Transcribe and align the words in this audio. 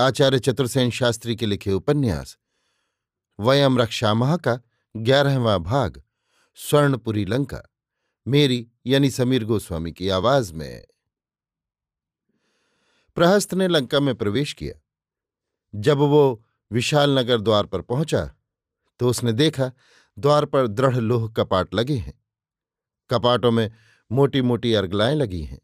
आचार्य 0.00 0.38
चतुर्सेन 0.38 0.90
शास्त्री 0.90 1.36
के 1.36 1.46
लिखे 1.46 1.72
उपन्यास, 1.72 2.36
वयम 3.40 3.78
रक्षामह 3.78 4.36
का 4.36 4.60
ग्यारहवा 4.96 5.58
भाग, 5.58 6.02
स्वर्णपुरी 6.56 7.24
लंका, 7.24 7.62
मेरी 8.28 8.68
यानी 8.86 9.10
समीर 9.10 9.44
गोस्वामी 9.44 9.92
की 9.92 10.08
आवाज़ 10.08 10.52
में। 10.54 10.86
प्रहस्त 13.14 13.54
ने 13.54 13.68
लंका 13.68 14.00
में 14.00 14.14
प्रवेश 14.14 14.52
किया। 14.52 14.80
जब 15.74 15.98
वो 15.98 16.44
विशाल 16.70 17.18
नगर 17.18 17.40
द्वार 17.40 17.66
पर 17.66 17.80
पहुँचा 17.80 18.34
तो 19.00 19.08
उसने 19.08 19.32
देखा 19.32 19.72
द्वार 20.18 20.44
पर 20.44 20.66
दृढ़ 20.66 20.96
लोह 20.96 21.28
कपाट 21.32 21.74
लगे 21.74 21.96
हैं। 21.96 22.24
कपाटों 23.10 23.50
में 23.50 23.70
मोटी 24.12 24.42
मोटी 24.42 24.74
अर्गलाएँ 24.74 25.14
लगी 25.14 25.42
हैं। 25.42 25.60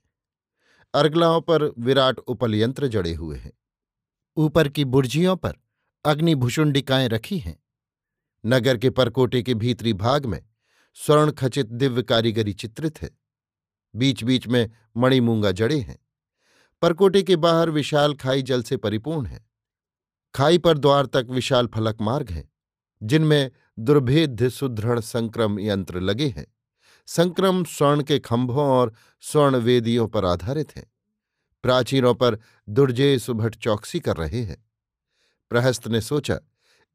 अर्गलाओं 0.94 1.41
पर 1.41 1.64
विराट 1.78 2.19
उपल 2.19 2.55
यंत्र 2.55 2.86
जड़े 2.86 3.14
हुए 3.14 3.38
हैं। 3.38 3.53
ऊपर 4.38 4.68
की 4.68 4.84
बुर्जियों 4.84 5.36
पर 5.36 5.54
अग्निभुषुंडिकाएँ 6.04 7.08
रखी 7.08 7.38
हैं। 7.38 7.62
नगर 8.46 8.78
के 8.78 8.90
परकोटे 8.90 9.42
के 9.42 9.54
भीतरी 9.54 9.92
भाग 9.92 10.26
में 10.26 10.44
स्वर्ण 10.94 11.30
खचित 11.30 11.66
दिव्य 11.66 12.02
कारीगरी 12.02 12.52
चित्रित 12.52 13.02
है। 13.02 13.10
बीच 13.96 14.24
बीच 14.24 14.46
में 14.46 14.70
मणिमूँगा 14.96 15.52
जड़े 15.52 15.78
हैं। 15.80 15.98
परकोटे 16.82 17.22
के 17.22 17.36
बाहर 17.36 17.70
विशाल 17.70 18.14
खाई 18.14 18.42
जल 18.42 18.62
से 18.62 18.76
परिपूर्ण 18.76 19.26
है। 19.26 19.46
खाई 20.34 20.58
पर 20.58 20.78
द्वार 20.78 21.06
तक 21.06 21.26
विशाल 21.30 21.66
फलक 21.66 22.00
मार्ग 22.00 22.30
हैं, 22.30 22.52
जिनमें 23.02 23.50
दुर्भेद्य 23.78 24.50
सुदृढ़ 24.50 25.00
संक्रम 25.00 25.60
यंत्र 25.60 26.00
लगे 26.00 26.28
हैं। 26.28 26.46
संक्रम 27.06 27.64
स्वर्ण 27.64 28.02
के 28.02 28.18
खंभों 28.18 28.66
और 28.66 28.94
स्वर्ण 29.20 29.56
वेदियों 29.56 30.08
पर 30.08 30.24
आधारित 30.24 30.76
हैं। 30.76 30.92
प्राचीनों 31.67 32.14
पर 32.14 32.39
दुर्जय 32.69 33.19
सुभट 33.19 33.55
चौकसी 33.55 34.00
कर 34.00 34.17
रहे 34.17 34.42
हैं। 34.42 34.69
प्रहस्त 35.50 35.89
ने 35.89 36.00
सोचा, 36.00 36.39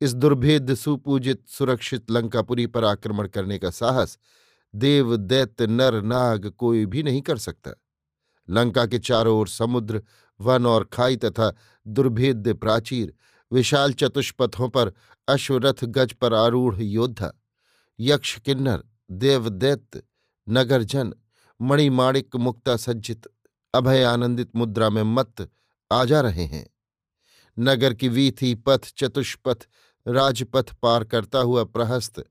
इस 0.02 0.14
दुर्भेद 0.14 0.74
सुपूजित 0.74 1.48
सुरक्षित 1.48 2.12
लंकापुरी 2.12 2.68
पर 2.68 2.86
आक्रमण 2.86 3.28
करने 3.28 3.60
का 3.60 3.70
साहस 3.70 4.18
देव, 4.76 5.18
दैत्य, 5.18 5.68
नर, 5.68 6.02
नाग 6.02 6.50
कोई 6.50 6.86
भी 6.86 7.04
नहीं 7.04 7.22
कर 7.22 7.38
सकता। 7.38 7.72
लंका 8.50 8.86
के 8.86 9.00
चारों 9.00 9.40
ओर 9.40 9.48
समुद्र, 9.48 10.02
वन 10.42 10.66
और 10.66 10.84
खाई 10.84 11.16
तथा 11.16 11.56
दुर्भेद्य 11.88 12.54
प्राचीर, 12.54 13.14
विशाल 13.52 13.94
चतुष्पथों 13.94 14.70
पर 14.70 14.94
अश्वरथ 15.28 15.86
गज 15.86 16.14
पर 16.14 16.34
आरूढ़ 16.34 16.82
योद्धा 16.82 17.34
यक्ष 18.00 18.40
किन्नर 18.40 18.84
देव, 19.12 19.50
दैत्य, 19.50 20.04
नगरजन, 20.50 21.14
मणिमाणिक 21.62 22.36
मुक्ता 22.36 22.78
सज्जित 22.78 23.28
अभय 23.74 24.04
आनंदित 24.04 24.56
मुद्रा 24.56 24.90
में 24.90 25.04
मत 25.04 25.50
आ 25.92 26.06
जा 26.06 26.22
रहे 26.22 26.46
हैं। 26.46 26.70
नगर 27.60 27.94
की 27.94 28.10
वीथी 28.10 28.56
पथ, 28.56 28.94
चतुष्पथ, 28.98 29.68
राजपथ 30.08 30.74
पार 30.74 31.04
करता 31.04 31.40
हुआ 31.40 31.64
प्रहस्त, 31.64 32.24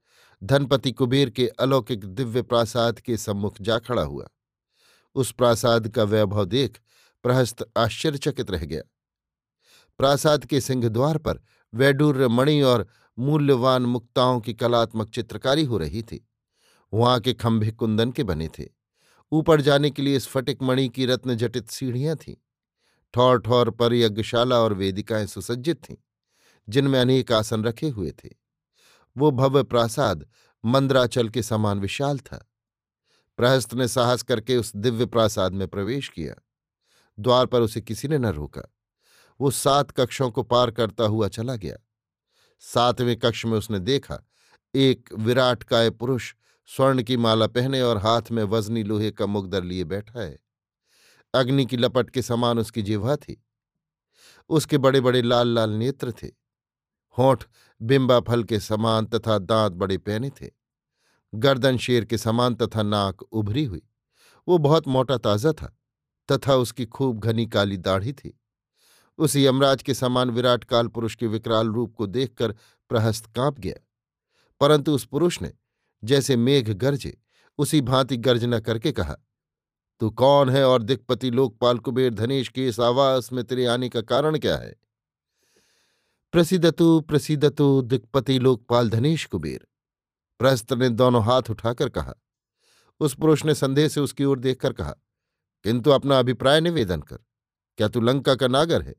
धनपति 0.45 0.93
कुबेर 0.93 1.31
के 1.31 1.49
अलौकिक 1.49 2.05
दिव्य 2.05 2.43
प्रासाद 2.43 3.01
के 3.01 3.17
सम्मुख 3.17 3.57
जा 3.61 3.79
खड़ा 3.79 4.03
हुआ। 4.03 4.29
उस 5.15 5.33
प्रासाद 5.33 5.89
का 5.89 6.03
वैभव 6.03 6.45
देख 6.45 6.81
प्रहस्त 7.23 7.71
आश्चर्यचकित 7.77 8.51
रह 8.51 8.65
गया। 8.65 8.83
प्रासाद 9.99 10.45
के 10.45 10.61
सिंहद्वार 10.61 11.19
पर 11.19 11.41
वैडूर्य 11.75 12.29
मणि 12.29 12.63
और 12.63 12.89
मूल्यवान 13.19 13.83
मुक्ताओं 13.83 14.41
की 14.41 14.55
कलात्मक 14.55 15.11
चित्रकारी 15.11 15.65
हो 15.65 15.79
रही 15.79 16.03
थी। 16.03 16.29
वहाँ 16.95 17.21
के 17.21 17.35
खंभे 17.35 17.71
कुंदन 17.71 18.13
के 18.13 18.25
बने 18.25 18.49
थे। 18.49 18.80
ऊपर 19.33 19.61
जाने 19.61 19.91
के 19.91 20.03
लिए 20.03 20.21
स्फटिक 20.21 20.63
मणि 20.63 20.89
की 20.89 21.07
रत्न 21.07 21.35
जटित 21.35 21.71
सीढ़ियाँ 21.71 22.17
थीं। 22.17 22.35
ठौर 23.15 23.41
ठौर 23.41 23.71
पर 23.71 23.95
यज्ञशाला 23.95 24.57
और 24.57 24.75
वेदिकाएँ 24.75 25.27
सुसज्जित 25.27 25.77
थीं, 25.91 25.97
जिनमें 26.69 27.01
अनेक 27.01 27.33
आसन 27.33 27.65
रखे 27.65 27.89
हुए 27.89 28.11
थे। 28.11 28.29
वो 29.17 29.31
भव्य 29.31 29.63
प्रासाद 29.63 30.27
मंद्राचल 30.65 31.29
के 31.29 31.43
समान 31.43 31.81
विशाल 31.81 32.19
था। 32.19 32.51
प्रहस्त 33.37 33.75
ने 33.75 33.89
साहस 33.89 34.23
करके 34.23 34.57
उस 34.57 34.77
दिव्य 34.77 35.07
प्रासाद 35.07 35.53
में 35.53 35.69
प्रवेश 35.69 36.09
किया। 36.09 36.35
द्वार 37.19 37.47
पर 37.47 37.61
उसे 37.61 37.81
किसी 37.81 38.09
ने 38.09 38.19
न 38.19 38.27
रोका। 38.27 38.75
वो 39.41 39.51
सात 39.51 39.91
कक्षों 39.91 40.31
को 40.31 40.43
पार 40.43 40.71
करता 40.71 41.05
हुआ 41.05 41.29
चला 41.29 41.57
गया। 41.57 41.77
सातवें 42.61 43.17
कक्ष 43.17 43.47
में 43.47 43.59
उसने 43.59 43.79
देखा, 43.79 44.29
एक 44.75 45.09
विराट 45.19 45.63
काय 45.63 45.91
पुरुष 45.91 46.35
स्वर्ण 46.77 47.03
की 47.03 47.17
माला 47.17 47.47
पहने 47.47 47.83
और 47.83 47.99
हाथ 47.99 48.23
में 48.31 48.45
वजनी 48.45 48.83
लोहे 48.83 49.11
का 49.11 49.27
मुगदर 49.27 49.65
लिए 49.65 49.85
बैठा 49.85 50.21
है। 50.21 50.39
अग्नि 51.35 51.67
की 51.67 51.77
लपट 51.77 52.11
के 52.11 52.23
समान 52.23 52.59
उसकी 52.59 52.83
जिह्वा 52.83 53.17
थी। 53.17 53.45
उसके 54.49 54.79
बड़े 54.79 55.01
बड़े 55.01 55.23
लाल 55.23 55.49
लाल 55.49 55.71
नेत्र 55.71 56.13
थे। 56.13 56.27
होठ 57.19 57.45
बिंबा 57.83 58.21
फल 58.21 58.45
के 58.45 58.61
समान 58.61 59.07
तथा 59.07 59.39
दांत 59.39 59.73
बड़े 59.73 59.99
पहने 59.99 60.31
थे। 60.31 60.51
गर्दन 61.35 61.79
शेर 61.79 62.05
के 62.05 62.19
समान 62.19 62.55
तथा 62.55 62.83
नाक 62.83 63.23
उभरी 63.23 63.65
हुई। 63.65 63.83
वो 64.49 64.59
बहुत 64.59 64.89
मोटा 64.89 65.19
ताज़ा 65.19 65.53
था 65.53 65.79
तथा 66.33 66.55
उसकी 66.55 66.87
खूब 66.87 67.19
घनी 67.19 67.47
काली 67.47 67.77
दाढ़ी 67.77 68.13
थी। 68.13 68.41
उस 69.19 69.37
यमराज 69.37 69.83
के 69.83 69.95
समान 69.95 70.31
विराट 70.31 70.65
काल 70.65 70.89
पुरुष 70.89 71.15
के 71.15 71.27
विकराल 71.27 71.69
रूप 71.69 71.95
को 71.95 72.07
देखकर 72.07 72.53
प्रहस्त 72.89 73.27
काँप 73.27 73.59
गया। 73.59 73.87
परंतु 74.61 74.95
उस 74.95 75.05
पुरुष 75.05 75.43
ने 75.43 75.53
जैसे 76.03 76.37
मेघ 76.37 76.71
गरजे, 76.71 77.17
उसी 77.59 77.81
भांति 77.81 78.17
गर्जना 78.17 78.61
करके 78.61 78.93
कहा, 78.93 79.17
तू 80.01 80.11
कौन 80.11 80.51
है 80.51 80.65
और 80.65 80.83
दिक्पति 80.83 81.31
लोकपाल 81.31 81.79
कुबेर 81.79 82.15
धनेश 82.15 82.49
के 82.49 82.67
इस 82.69 82.81
आवास 82.81 83.33
में 83.33 83.43
तेरे 83.45 83.67
आने 83.67 83.89
का 83.89 84.01
कारण 84.03 84.39
क्या 84.39 84.57
है? 84.57 84.75
प्रसिदतु 86.35 87.01
प्रसिदतु 87.01 87.81
दिक्पति 87.83 88.39
लोकपाल 88.39 88.91
धनेश 88.91 89.25
कुबेर। 89.27 89.67
प्रस्त्र 90.41 90.77
ने 90.77 90.89
दोनों 90.91 91.23
हाथ 91.25 91.51
उठाकर 91.51 91.89
कहा। 91.89 92.15
उस 93.01 93.15
पुरुष 93.15 93.45
ने 93.45 93.55
संदेह 93.55 93.89
से 93.89 94.01
उसकी 94.01 94.25
ओर 94.25 94.39
देखकर 94.39 94.73
कहा, 94.73 94.93
किंतु 95.65 95.91
अपना 95.91 96.19
अभिप्राय 96.19 96.61
निवेदन 96.61 97.01
कर, 97.01 97.19
क्या 97.79 97.89
तू 97.89 98.01
लंका 98.01 98.35
का 98.35 98.49
नागर 98.49 98.83
है? 98.83 98.95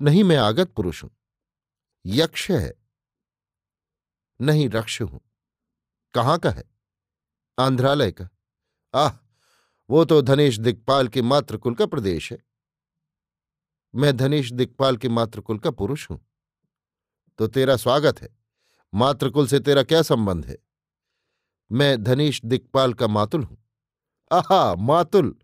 नहीं, 0.00 0.24
मैं 0.24 0.36
आगत 0.36 0.72
पुरुष 0.72 1.02
हूँ, 1.04 1.10
यक्ष 2.04 2.50
है। 2.50 2.74
नहीं, 4.40 4.68
रक्ष 4.68 5.00
हूँ। 5.02 5.20
कहाँ 6.14 6.38
का 6.38 6.50
है? 6.50 6.64
आंध्रालय 7.58 8.12
का। 8.12 8.28
आह, 8.94 9.12
वो 9.90 10.04
तो 10.04 10.22
धनेश 10.22 10.58
दिक्पाल 10.58 11.08
के 11.08 11.22
मातृकुल 11.22 11.74
का 11.74 11.86
प्रदेश 11.86 12.32
है। 12.32 12.38
मैं 13.94 14.16
धनेश 14.16 14.52
दिक्पाल 14.52 14.96
के 14.96 15.08
मातृकुल 15.08 15.58
का 15.58 15.70
पुरुष 15.70 16.10
हूँ। 16.10 16.26
तो 17.38 17.46
तेरा 17.46 17.76
स्वागत 17.76 18.22
है। 18.22 18.28
मातृकुल 18.94 19.46
से 19.46 19.60
तेरा 19.60 19.82
क्या 19.82 20.02
संबंध 20.02 20.46
है? 20.46 20.56
मैं 21.72 22.04
धनेश 22.04 22.40
दिक्पाल 22.44 22.94
का 22.94 23.06
मातुल 23.06 23.42
हूँ। 23.42 23.58
आहा, 24.32 24.74
मातुल! 24.74 25.34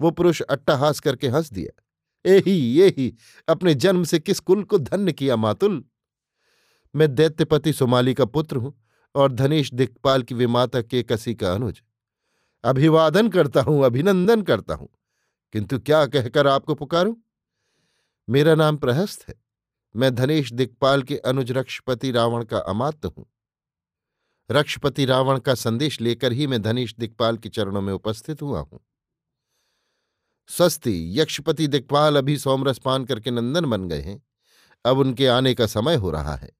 वो 0.00 0.10
पुरुष 0.10 0.40
अट्टाहास 0.42 1.00
करके 1.00 1.28
हंस 1.28 1.52
दिया। 1.52 1.82
यही 2.32 2.80
यही 2.80 3.14
अपने 3.48 3.74
जन्म 3.74 4.04
से 4.04 4.18
किस 4.18 4.40
कुल 4.40 4.64
को 4.64 4.78
धन्य 4.78 5.12
किया 5.12 5.36
मातुल? 5.36 5.84
मैं 6.94 7.14
दैत्यपति 7.14 7.72
सोमाली 7.72 8.14
का 8.14 8.24
पुत्र 8.24 8.56
हूँ। 8.56 8.87
और 9.14 9.32
धनेश 9.32 9.74
दिक्पाल 9.74 10.22
की 10.22 10.34
विमाता 10.34 10.82
के 10.82 11.02
कसी 11.02 11.34
का 11.34 11.52
अनुज। 11.52 11.82
अभिवादन 12.64 13.28
करता 13.28 13.60
हूँ, 13.62 13.84
अभिनंदन 13.84 14.42
करता 14.42 14.74
हूँ। 14.74 14.88
किंतु 15.52 15.78
क्या 15.78 16.06
कहकर 16.06 16.46
आपको 16.46 16.74
पुकारूं? 16.74 17.14
मेरा 18.30 18.54
नाम 18.54 18.76
प्रहस्त 18.76 19.28
है। 19.28 19.34
मैं 19.96 20.14
धनेश 20.14 20.52
दिक्पाल 20.52 21.02
के 21.02 21.16
अनुज 21.16 21.52
रक्षपति 21.52 22.10
रावण 22.10 22.44
का 22.44 22.58
अमात्य 22.58 23.08
हूँ। 23.18 23.26
रक्षपति 24.50 25.04
रावण 25.04 25.38
का 25.38 25.54
संदेश 25.54 26.00
लेकर 26.00 26.32
ही 26.32 26.46
मैं 26.46 26.62
धनेश 26.62 26.94
दिक्पाल 26.98 27.36
के 27.36 27.48
चरणों 27.48 27.80
में 27.80 27.92
उपस्थित 27.92 28.42
हुआ 28.42 28.60
हूँ। 28.60 28.80
स्वस्ति, 30.48 31.20
यक्षपति 31.20 31.66
दिक्पाल 31.66 32.16
अभी 32.16 32.38
सोमरस 32.38 32.78
पान 32.78 33.04
करके 33.04 33.30
नंदन 33.30 33.64
बन 33.64 33.88
गए 33.88 34.00
हैं। 34.00 34.22
अब 34.84 34.98
उनके 34.98 35.26
आने 35.26 35.54
का 35.54 35.66
समय 35.66 35.94
हो 35.94 36.10
रहा 36.10 36.34
है। 36.34 36.50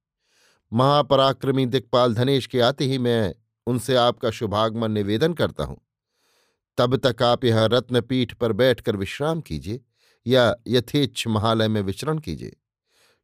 महापराक्रमी 0.73 1.65
दिक्पाल 1.67 2.15
धनेश 2.15 2.47
के 2.47 2.61
आते 2.61 2.85
ही 2.85 2.99
मैं 2.99 3.35
उनसे 3.67 3.94
आपका 3.97 4.31
शुभागमन 4.31 4.91
निवेदन 4.91 5.32
करता 5.32 5.65
हूँ। 5.65 5.81
तब 6.79 6.97
तक 6.97 7.23
आप 7.23 7.44
यह 7.44 7.65
रत्नपीठ 7.65 8.32
पर 8.32 8.53
बैठकर 8.53 8.97
विश्राम 8.97 9.41
कीजिए 9.41 9.81
या 10.26 10.55
यथेच्छ 10.69 11.26
महालय 11.26 11.69
में 11.69 11.81
विचरण 11.82 12.19
कीजिए। 12.19 12.56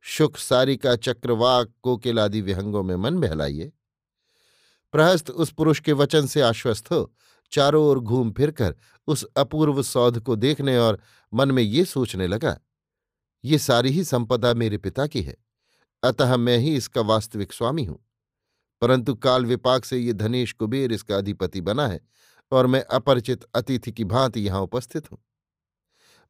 सुख 0.05 0.37
सारिका 0.37 0.97
चक्रवाक 0.97 1.73
कोकिलादि 1.83 2.41
विहंगों 2.41 2.83
में 2.83 2.97
मन 2.97 3.21
बहलाइए। 3.21 3.73
प्रहस्त 4.95 5.31
उस 5.31 5.53
पुरुष 5.53 5.81
के 5.81 5.93
वचन 5.93 6.27
से 6.27 6.41
आश्वस्त 6.41 6.91
हो, 6.91 7.15
चारों 7.53 7.85
ओर 7.85 8.01
घूम 8.01 8.33
फिरकर 8.33 8.75
उस 9.09 9.25
अपूर्व 9.37 9.83
सौध 9.83 10.21
को 10.21 10.37
देखने 10.37 10.77
और 10.79 11.01
मन 11.33 11.51
में 11.51 11.63
ये 11.63 11.85
सोचने 11.85 12.27
लगा, 12.27 12.59
ये 13.45 13.59
सारी 13.59 13.91
ही 13.91 14.05
संपदा 14.05 14.55
मेरे 14.55 14.79
पिता 14.79 15.07
की 15.07 15.23
है। 15.23 15.37
अतः 16.05 16.37
मैं 16.37 16.59
ही 16.59 16.77
इसका 16.77 17.01
वास्तविक 17.01 17.53
स्वामी 17.53 17.85
हूँ। 17.85 17.99
परंतु 18.81 19.15
काल 19.15 19.45
विपाक 19.47 19.85
से 19.85 19.99
ये 19.99 20.13
धनेश 20.13 20.53
कुबेर 20.53 20.93
इसका 20.93 21.17
अधिपति 21.17 21.61
बना 21.61 21.87
है 21.87 22.01
और 22.53 22.67
मैं 22.67 22.85
अपरिचित 22.85 23.45
अतिथि 23.55 23.93
की 23.93 24.05
भांति 24.05 24.41
यहाँ 24.41 24.61
उपस्थित 24.61 25.13
हूँ। 25.13 25.19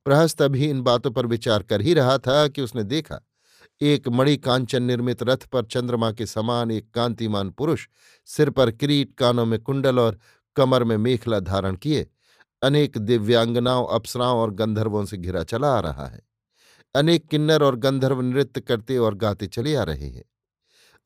प्रहस्त 0.05 0.43
अभी 0.43 0.71
इन 0.71 0.83
बातों 0.83 1.11
पर 1.11 1.27
विचार 1.27 1.63
कर 1.63 1.81
ही 1.81 1.95
रहा 1.95 2.19
था 2.19 2.49
कि 2.49 2.63
उसने 2.63 2.83
देखा, 2.83 3.21
एक 3.81 4.09
मणि 4.09 4.37
कांचन 4.37 4.83
निर्मित 4.83 5.23
रथ 5.23 5.47
पर 5.47 5.65
चंद्रमा 5.65 6.13
के 6.13 6.27
समान 6.27 6.71
एक 6.71 6.91
कांतिमान 6.91 7.51
पुरुष 7.51 7.89
सिर 8.27 8.51
पर 8.51 8.71
किरीट, 8.71 9.15
कानों 9.15 9.47
में 9.47 9.63
कुंडल 9.63 9.99
और 9.99 10.19
कमर 10.57 10.85
में 10.85 10.97
मेखला 10.97 11.41
धारण 11.41 11.77
किए, 11.77 12.11
अनेक 12.63 12.99
दिव्यांगनाओं, 12.99 13.87
अप्सराओं 13.87 14.41
और 14.41 14.51
गंधर्वों 14.51 15.05
से 15.05 15.17
घिरा 15.17 15.43
चला 15.43 15.69
आ 15.69 15.81
रहा 15.81 16.07
है। 16.07 16.34
अनेक 16.95 17.27
किन्नर 17.29 17.63
और 17.63 17.77
गंधर्व 17.77 18.21
नृत्य 18.21 18.61
करते 18.61 18.97
और 18.99 19.15
गाते 19.15 19.47
चले 19.47 19.75
आ 19.75 19.83
रहे 19.83 20.09
हैं। 20.09 20.25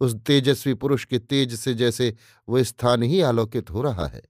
उस 0.01 0.15
तेजस्वी 0.17 0.75
पुरुष 0.75 1.05
के 1.05 1.19
तेज 1.19 1.55
से 1.55 1.75
जैसे 1.75 2.15
वो 2.49 2.63
स्थान 2.63 3.03
ही 3.03 3.21
आलोकित 3.21 3.71
हो 3.71 3.83
रहा 3.83 4.07
है। 4.07 4.23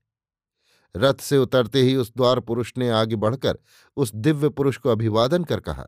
रथ 0.95 1.19
से 1.21 1.37
उतरते 1.37 1.81
ही 1.81 1.95
उस 1.95 2.11
द्वार 2.17 2.39
पुरुष 2.39 2.71
ने 2.77 2.89
आगे 2.89 3.15
बढ़कर 3.15 3.57
उस 3.97 4.13
दिव्य 4.15 4.49
पुरुष 4.49 4.77
को 4.77 4.89
अभिवादन 4.89 5.43
कर 5.43 5.59
कहा, 5.59 5.85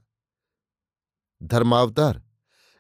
धर्मावतार, 1.42 2.22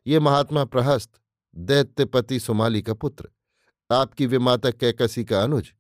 ये 0.05 0.19
महात्मा 0.19 0.65
प्रहस्त, 0.65 1.09
दैत्यपति 1.55 2.39
सुमाली 2.39 2.81
का 2.81 2.93
पुत्र, 2.93 3.29
आपकी 3.89 4.25
विमाता 4.25 4.71
कैकसी 4.71 5.23
का 5.25 5.41
अनुज 5.43 5.73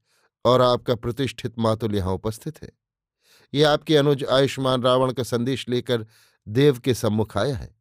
और 0.45 0.61
आपका 0.61 0.95
प्रतिष्ठित 0.95 1.59
मातुल 1.59 1.95
यहाँ 1.95 2.13
उपस्थित 2.13 2.61
है। 2.63 2.69
ये 3.53 3.63
आपके 3.63 3.97
अनुज 3.97 4.25
आयुष्मान 4.25 4.83
रावण 4.83 5.11
का 5.11 5.23
संदेश 5.23 5.67
लेकर 5.69 6.05
देव 6.47 6.79
के 6.79 6.93
सम्मुख 6.93 7.37
आया 7.37 7.55
है, 7.55 7.75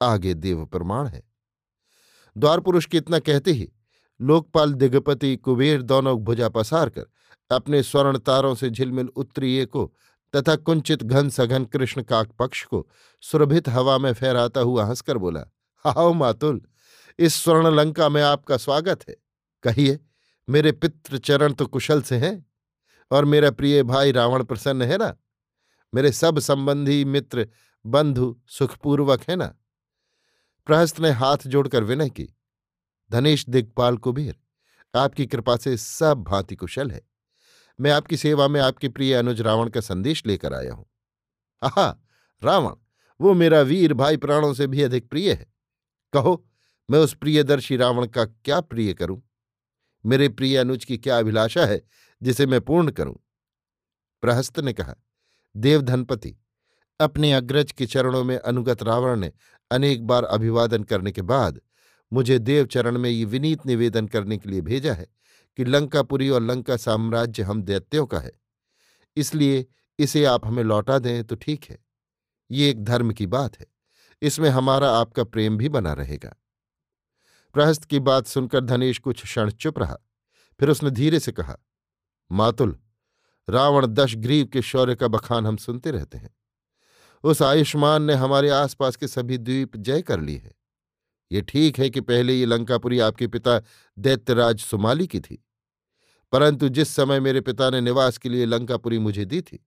आगे 0.00 0.34
देव 0.34 0.64
प्रमाण 0.66 1.06
है। 1.06 1.22
द्वार 2.36 2.60
पुरुष 2.60 2.86
के 2.86 2.98
इतना 2.98 3.18
कहते 3.18 3.52
ही 3.52 3.68
लोकपाल 4.20 4.72
दिगपति 4.72 5.36
कुबेर 5.36 5.82
दोनों 5.82 6.16
भुजा 6.18 6.48
पसार 6.48 6.88
कर 6.88 7.06
अपने 7.50 7.82
स्वर्ण 7.82 8.18
तारों 8.18 8.54
से 8.54 8.70
झिलमिल 8.70 9.08
उत्तरीय 9.16 9.64
को 9.66 9.92
तथा 10.34 10.56
कुंचित 10.56 11.02
घन 11.02 11.28
सघन 11.30 11.64
कृष्ण 11.64 12.02
काक 12.02 12.30
पक्ष 12.38 12.64
को 12.64 12.86
सुरभित 13.22 13.68
हवा 13.68 13.98
में 13.98 14.12
फहराता 14.12 14.60
हुआ 14.60 14.84
हंसकर 14.84 15.18
बोला 15.18 15.44
हाओ 15.84 16.12
मातुल, 16.12 16.60
इस 17.18 17.34
स्वर्ण 17.34 17.74
लंका 17.74 18.08
में 18.08 18.22
आपका 18.22 18.56
स्वागत 18.56 19.08
है। 19.08 19.16
कहिए, 19.64 19.98
मेरे 20.48 20.72
पित्र 20.72 21.18
चरण 21.18 21.52
तो 21.52 21.66
कुशल 21.66 22.02
से 22.02 22.16
हैं 22.16 22.46
और 23.10 23.24
मेरा 23.24 23.50
प्रिय 23.50 23.82
भाई 23.82 24.12
रावण 24.12 24.44
प्रसन्न 24.44 24.82
है 24.82 24.96
ना? 24.98 25.16
मेरे 25.92 26.12
सब 26.12 26.38
संबंधी 26.38 27.04
मित्र 27.04 27.48
बंधु 27.86 28.40
सुखपूर्वक, 28.48 29.22
है 29.28 29.36
ना? 29.36 29.54
प्रहस्त 30.66 31.00
ने 31.00 31.10
हाथ 31.10 31.38
जोड़कर 31.46 31.84
विनय 31.84 32.10
की, 32.10 32.28
धनेश 33.10 33.48
दिग्पाल 33.48 33.96
कुबेर, 33.96 34.36
आपकी 34.94 35.26
कृपा 35.26 35.56
से 35.56 35.76
सब 35.76 36.22
भांति 36.22 36.56
कुशल 36.56 36.90
है। 36.90 37.08
मैं 37.80 37.90
आपकी 37.90 38.16
सेवा 38.16 38.48
में 38.48 38.60
आपके 38.60 38.88
प्रिय 38.88 39.14
अनुज 39.14 39.40
रावण 39.40 39.68
का 39.68 39.80
संदेश 39.80 40.26
लेकर 40.26 40.54
आया 40.54 40.72
हूँ। 40.72 40.86
आहा, 41.62 42.02
रावण, 42.44 42.74
वो 43.20 43.34
मेरा 43.34 43.60
वीर 43.60 43.94
भाई 43.94 44.16
प्राणों 44.16 44.54
से 44.54 44.66
भी 44.66 44.82
अधिक 44.82 45.08
प्रिय 45.08 45.32
है। 45.32 45.46
कहो, 46.12 46.48
मैं 46.90 46.98
उस 46.98 47.14
प्रियदर्शी 47.14 47.76
रावण 47.76 48.06
का 48.06 48.24
क्या 48.24 48.60
प्रिय 48.60 48.94
करूँ? 48.94 49.22
मेरे 50.06 50.28
प्रिय 50.28 50.56
अनुज 50.56 50.84
की 50.84 50.98
क्या 50.98 51.18
अभिलाषा 51.18 51.66
है 51.66 51.82
जिसे 52.22 52.46
मैं 52.46 52.60
पूर्ण 52.60 52.90
करूँ? 52.90 53.16
प्रहस्त 54.22 54.60
ने 54.60 54.72
कहा, 54.72 54.94
देवधनपति 55.56 56.36
अपने 57.00 57.32
अग्रज 57.32 57.72
के 57.72 57.86
चरणों 57.86 58.24
में 58.24 58.36
अनुगत 58.38 58.82
रावण 58.82 59.16
ने 59.16 59.32
अनेक 59.70 60.06
बार 60.06 60.24
अभिवादन 60.24 60.82
करने 60.82 61.12
के 61.12 61.22
बाद 61.22 61.60
मुझे 62.12 62.38
देवचरण 62.38 62.98
में 62.98 63.10
ये 63.10 63.24
विनीत 63.24 63.66
निवेदन 63.66 64.06
करने 64.06 64.38
के 64.38 64.50
लिए 64.50 64.60
भेजा 64.60 64.94
है 64.94 65.06
कि 65.58 65.64
लंकापुरी 65.64 66.28
और 66.28 66.42
लंका 66.42 66.76
साम्राज्य 66.76 67.42
हम 67.42 67.62
दैत्यों 67.62 68.06
का 68.06 68.18
है। 68.18 68.32
इसलिए 69.16 69.66
इसे 69.98 70.24
आप 70.24 70.46
हमें 70.46 70.62
लौटा 70.64 70.98
दें 70.98 71.24
तो 71.24 71.36
ठीक 71.36 71.64
है। 71.64 71.78
ये 72.50 72.70
एक 72.70 72.84
धर्म 72.84 73.12
की 73.12 73.26
बात 73.26 73.58
है। 73.60 73.66
इसमें 74.22 74.48
हमारा 74.50 74.90
आपका 74.90 75.24
प्रेम 75.24 75.56
भी 75.56 75.68
बना 75.68 75.92
रहेगा। 75.92 76.34
प्रहस्त 77.54 77.84
की 77.84 78.00
बात 78.00 78.26
सुनकर 78.26 78.60
धनेश 78.60 78.98
कुछ 78.98 79.22
क्षण 79.22 79.50
चुप 79.50 79.78
रहा। 79.78 79.96
फिर 80.60 80.70
उसने 80.70 80.90
धीरे 80.90 81.20
से 81.20 81.32
कहा, 81.32 81.56
मातुल, 82.30 82.78
रावण 83.48 83.86
दश 83.86 84.14
ग्रीव 84.16 84.46
के 84.46 84.62
शौर्य 84.62 84.94
का 84.94 85.08
बखान 85.08 85.46
हम 85.46 85.56
सुनते 85.56 85.90
रहते 85.90 86.18
हैं। 86.18 86.30
उस 87.24 87.42
आयुष्मान 87.42 88.02
ने 88.02 88.14
हमारे 88.14 88.50
आसपास 88.50 88.96
के 88.96 89.08
सभी 89.08 89.38
द्वीप 89.38 89.76
जय 89.76 90.02
कर 90.02 90.20
ली 90.20 90.36
है। 90.36 90.54
ये 91.30 91.40
ठीक 91.42 91.78
है 91.78 91.88
कि 91.90 92.00
पहले 92.00 92.34
ये 92.34 92.46
लंकापुरी 92.46 92.98
आपके 93.00 93.26
पिता 93.26 93.60
दैत्यराज 93.96 94.60
सुमाली 94.60 95.06
की 95.06 95.20
थी, 95.20 95.42
परंतु 96.32 96.68
जिस 96.68 96.88
समय 96.88 97.20
मेरे 97.20 97.40
पिता 97.40 97.70
ने 97.70 97.80
निवास 97.80 98.18
के 98.18 98.28
लिए 98.28 98.46
लंकापुरी 98.46 98.98
मुझे 98.98 99.24
दी 99.24 99.40
थी, 99.42 99.64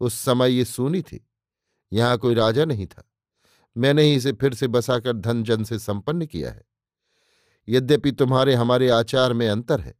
उस 0.00 0.14
समय 0.14 0.52
ये 0.52 0.64
सूनी 0.64 1.02
थी। 1.02 1.26
यहाँ 1.92 2.18
कोई 2.18 2.34
राजा 2.34 2.64
नहीं 2.64 2.86
था। 2.86 3.06
मैंने 3.76 4.02
ही 4.02 4.14
इसे 4.14 4.32
फिर 4.32 4.54
से 4.54 4.68
बसाकर 4.68 5.12
धन 5.14 5.42
जन 5.42 5.64
से 5.64 5.78
संपन्न 5.78 6.26
किया 6.26 6.50
है। 6.50 6.64
यद्यपि 7.68 8.12
तुम्हारे 8.12 8.54
हमारे 8.54 8.88
आचार 8.90 9.32
में 9.32 9.48
अंतर 9.48 9.80
है, 9.80 9.94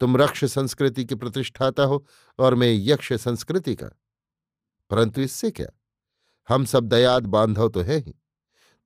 तुम 0.00 0.16
रक्ष 0.16 0.44
संस्कृति 0.44 1.04
की 1.04 1.14
प्रतिष्ठाता 1.14 1.82
हो 1.82 2.04
और 2.38 2.54
मैं 2.54 2.72
यक्ष 2.72 3.12
संस्कृति 3.14 3.74
का। 3.74 3.90
परंतु 4.90 5.20
इससे 5.20 5.50
क्या? 5.50 5.66
हम 6.48 6.64
सब 6.64 6.84
दयाद 6.84 7.26
बांधव 7.26 7.68
तो 7.68 7.80
है 7.80 7.98
ही। 7.98 8.14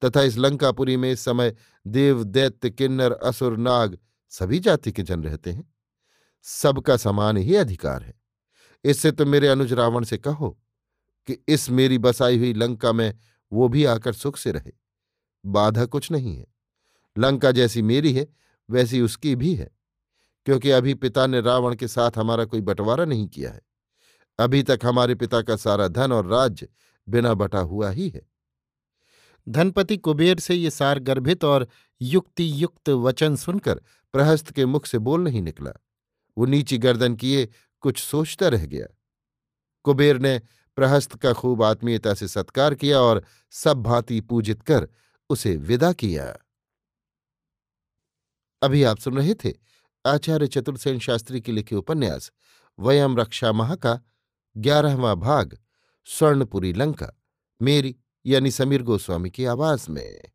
तथा 0.05 0.23
इस 0.23 0.37
लंकापुरी 0.37 0.97
में 0.97 1.13
इस 1.13 1.21
समय 1.21 1.57
देव, 1.87 2.25
दैत्य, 2.25 2.71
किन्नर, 2.71 3.13
असुर, 3.13 3.57
नाग 3.57 3.99
सभी 4.29 4.59
जाति 4.59 4.93
के 4.93 5.03
जन 5.03 5.25
रहते 5.25 5.53
हैं। 5.53 5.75
सबका 6.43 6.97
समान 6.97 7.37
ही 7.37 7.57
अधिकार 7.57 8.03
है। 8.03 8.15
इससे 8.85 9.13
तो 9.13 9.27
मेरे 9.27 9.49
अनुज 9.49 9.73
रावण 9.73 10.05
से 10.05 10.19
कहो 10.19 10.61
कि 11.27 11.45
इस 11.49 11.71
मेरी 11.71 11.99
बसाई 11.99 12.39
हुई 12.39 12.53
लंका 12.53 12.93
में 12.93 13.19
वो 13.53 13.69
भी 13.69 13.85
आकर 13.85 14.13
सुख 14.13 14.37
से 14.37 14.53
रहे। 14.53 14.73
बाधा 15.47 15.85
कुछ 15.85 16.11
नहीं 16.11 16.37
है। 16.37 16.47
लंका 17.19 17.51
जैसी 17.51 17.83
मेरी 17.83 18.13
है, 18.13 18.29
वैसी 18.71 19.01
उसकी 19.01 19.37
भी 19.37 19.55
है। 19.55 19.71
क्योंकि 20.45 20.71
अभी 20.71 20.95
पिता 20.95 21.27
ने 21.27 21.41
रावण 21.41 21.75
के 21.75 21.89
साथ 21.89 22.11
हमारा 22.17 22.45
कोई 22.45 22.61
बंटवारा 22.61 23.05
नहीं 23.05 23.29
किया 23.29 23.51
है। 23.51 23.61
अभी 24.39 24.63
तक 24.63 24.81
हमारे 24.85 25.15
पिता 25.15 25.43
का 25.43 25.57
सारा 25.57 25.89
धन 25.89 26.13
और 26.13 26.27
राज्य 26.27 26.69
बिना 27.09 27.35
बटा 27.35 27.59
हुआ 27.59 27.91
ही 27.91 28.09
है। 28.09 28.23
धनपति 29.49 29.97
कुबेर 29.97 30.39
से 30.39 30.55
ये 30.55 30.71
सार 30.71 30.99
गर्भित 30.99 31.45
और 31.45 31.69
युक्ति 32.01 32.63
युक्त 32.63 32.89
वचन 32.89 33.37
सुनकर 33.37 33.75
प्रहस्त 34.13 34.51
के 34.51 34.67
मुख 34.67 34.87
से 34.87 34.99
बोल 34.99 35.21
नहीं 35.21 35.43
निकला। 35.43 35.73
वो 36.39 36.47
नीची 36.47 36.79
गर्दन 36.79 37.15
किए 37.15 37.49
कुछ 37.81 37.99
सोचता 37.99 38.49
रह 38.49 38.67
गया। 38.67 38.87
कुबेर 39.85 40.19
ने 40.19 40.43
प्रहस्त 40.77 41.17
का 41.17 41.33
खूब 41.33 41.63
आत्मीयता 41.63 42.15
से 42.15 42.29
सत्कार 42.29 42.75
किया 42.75 43.01
और 43.01 43.25
सब 43.51 43.83
भांति 43.83 44.21
पूजित 44.21 44.63
कर 44.63 44.89
उसे 45.31 45.57
विदा 45.57 45.93
किया। 45.93 46.37
अभी 48.63 48.83
आप 48.83 48.99
सुन 48.99 49.17
रहे 49.17 49.35
थे 49.35 49.53
आचार्य 50.07 50.47
चतुर्सेन 50.47 50.99
शास्त्री 50.99 51.41
के 51.41 51.53
लिखे 51.53 51.77
उपन्यास, 51.77 52.33
वयम 52.79 53.19
रक्षा 53.19 53.53
माह 53.53 53.75
का 53.75 54.01
ग्यारहवां 54.57 55.17
भाग। 55.17 55.59
स्वर्णपुरी 56.07 56.73
लंका 56.73 57.11
मेरी 57.63 57.97
यानी 58.27 58.51
समीर 58.51 58.83
गोस्वामी 58.83 59.31
की 59.31 59.45
आवाज़ 59.45 59.91
में। 59.91 60.34